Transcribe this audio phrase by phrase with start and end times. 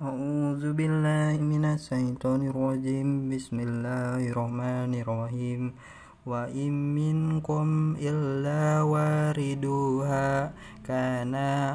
[0.00, 3.28] أعوذ بالله من الشيطان الرجيم.
[3.28, 5.76] بسم الله الرحمن الرحيم.
[6.24, 10.56] وإن منكم إلا واردها
[10.88, 11.34] كان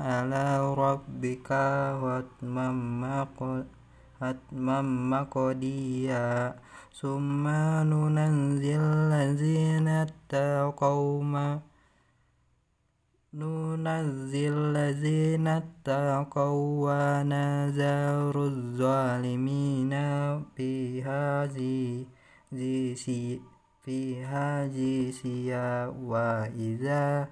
[0.09, 1.49] على ربك
[4.21, 6.55] حتما مقضيا.
[6.97, 7.45] ثم
[7.93, 11.23] ننزل الذين اتقوا
[13.35, 19.93] ننزل الذين اتقوا ونذر الظالمين
[23.85, 27.27] فيها جثيا وإذا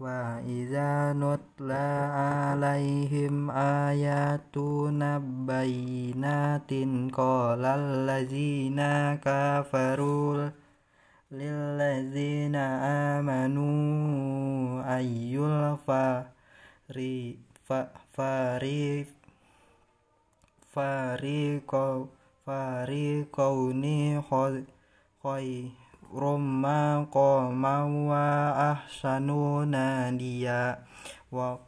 [0.00, 6.72] وإذا نتلى عليهم آياتنا بينات
[7.12, 8.80] قال الذين
[9.26, 10.50] كفروا
[11.32, 12.56] للذين
[13.16, 14.47] آمنوا
[14.88, 17.36] ayyul fari
[17.68, 19.04] fa, fari
[20.72, 22.08] fari kau
[22.48, 25.68] fari kau ni khoi
[26.08, 28.26] romma qoma wa
[28.72, 30.80] ahsanu nadiya.
[31.28, 31.60] Wa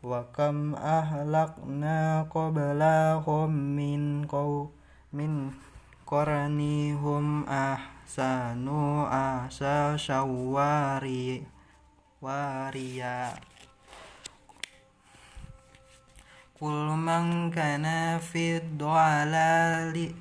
[0.00, 4.72] wa kam ahlakna qablahum min qaw
[5.12, 5.52] min
[6.08, 11.44] qaranihum ahsanu asa sawari
[12.20, 13.32] waria.
[16.60, 20.12] Kul man kana fid dolali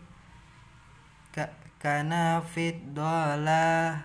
[1.80, 3.95] kana fid dola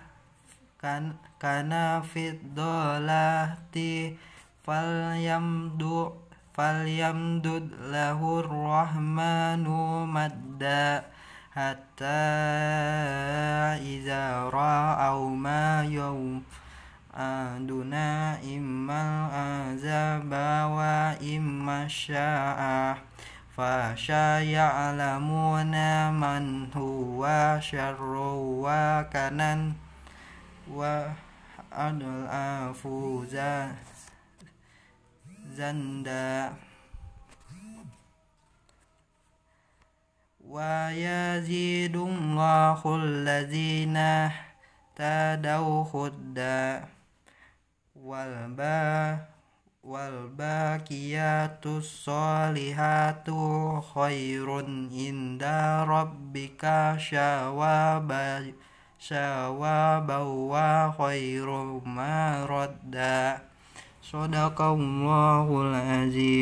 [0.79, 4.15] kan, kana fid dolati
[4.63, 6.07] fal yamdu
[6.55, 11.03] fal yamdud lahur rahmanu madda
[11.51, 12.23] hatta
[13.83, 16.39] iza ra'au ma yawm
[17.15, 17.93] يوعدون
[18.43, 20.31] إما العذاب
[20.75, 22.97] وإما الساعة
[23.55, 24.51] فسيعلمون
[26.11, 27.23] من هو
[27.61, 28.13] شر
[28.59, 29.71] مكانا
[30.71, 32.87] وأضعف
[35.57, 36.53] جندا
[40.47, 43.97] ويزيد الله الذين
[44.99, 45.83] اهتدوا
[47.95, 49.17] هدى
[49.83, 53.27] والباقيات الصالحات
[53.95, 54.47] خير
[54.91, 55.43] عند
[55.87, 56.63] ربك
[58.99, 61.47] ثوابا وخير
[61.85, 63.37] مردا
[64.11, 66.35] صدق الله العظيم.